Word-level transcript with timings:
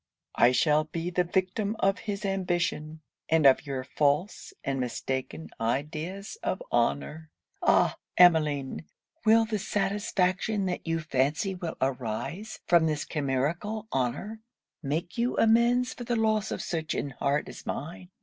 I 0.33 0.51
shall 0.51 0.85
be 0.85 1.11
the 1.11 1.23
victim 1.23 1.75
of 1.79 1.99
his 2.09 2.25
ambition, 2.25 3.01
and 3.29 3.45
of 3.45 3.67
your 3.67 3.83
false 3.83 4.51
and 4.63 4.79
mistaken 4.79 5.51
ideas 5.61 6.39
of 6.41 6.63
honour. 6.71 7.29
'Ah! 7.61 7.95
Emmeline! 8.17 8.85
will 9.25 9.45
the 9.45 9.59
satisfaction 9.59 10.65
that 10.65 10.87
you 10.87 11.01
fancy 11.01 11.53
will 11.53 11.77
arise 11.79 12.61
from 12.65 12.87
this 12.87 13.05
chimerical 13.05 13.87
honour 13.93 14.39
make 14.81 15.19
you 15.19 15.37
amends 15.37 15.93
for 15.93 16.03
the 16.03 16.15
loss 16.15 16.49
of 16.49 16.63
such 16.63 16.95
an 16.95 17.11
heart 17.11 17.47
as 17.47 17.63
mine! 17.67 18.09